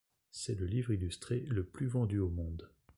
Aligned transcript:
C'est 0.31 0.55
le 0.55 0.65
livre 0.65 0.93
illustré 0.93 1.41
le 1.41 1.63
plus 1.63 1.85
vendu 1.85 2.17
au 2.17 2.29
monde. 2.31 2.71